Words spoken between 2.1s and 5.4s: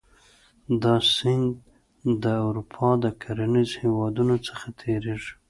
د اروپا د کرنیزو هېوادونو څخه تیریږي.